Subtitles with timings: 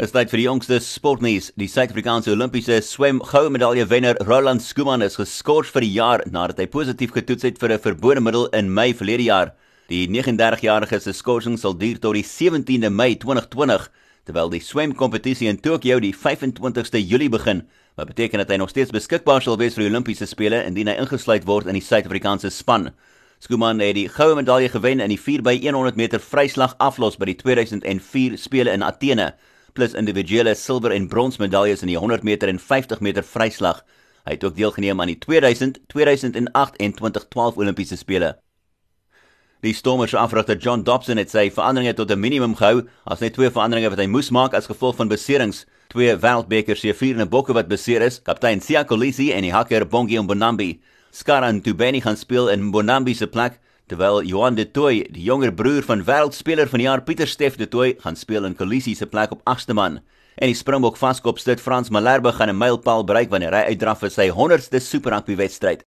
[0.00, 1.50] Is tyd vir die jongste sportnuus.
[1.60, 6.62] Die Suid-Afrikaanse Olimpiese swem goue medalje wenner Roland Skuman is geskort vir die jaar nadat
[6.62, 9.52] hy positief getoets het vir 'n verbode middel in Mei verlede jaar.
[9.92, 13.90] Die 39-jarige se skorsing sal duur tot die 17de Mei 2020,
[14.24, 17.68] terwyl die swemkompetisie in Tokio die 25ste Julie begin.
[17.94, 20.96] Wat beteken dat hy nog steeds beskikbaar sal wees vir die Olimpiese spele indien hy
[20.96, 22.94] ingesluit word in die Suid-Afrikaanse span.
[23.40, 28.38] Skuman het die goue medalje gewen in die 4x100 meter vryslag aflos by die 2004
[28.38, 29.34] spele in Athene
[29.72, 33.82] plus individuele silwer en brons medaljes in die 100 meter en 50 meter vryslag.
[34.24, 38.36] Hy het ook deelgeneem aan die 2000, 2008 en 2012 Olimpiese spele.
[39.62, 43.50] Die Stormers afrigter John Dobson het sy veranderinge tot 'n minimum gehou, as net twee
[43.50, 45.66] veranderinge wat hy moes maak as gevolg van beserings.
[45.88, 50.18] Twee wêreldbeker se vierde bokke wat beseer is, kaptein Sia Kolisi en die hakker Bongi
[50.18, 50.80] Mbonambi.
[51.12, 53.60] Skaran Tubeni gaan speel in Mbonambi se plek
[53.90, 57.68] terwyl Johan de Tooy, die jonger broer van wêreldspeler van die jaar Pieter Steff de
[57.68, 60.00] Tooy, gaan speel in Kolisi se plek op 8ste man.
[60.40, 64.10] En die Springbok vaskop stit Frans Malherbe gaan 'n mylpaal bereik wanneer hy uitdraf vir
[64.10, 65.84] sy 100ste Super Rugby wedstryd.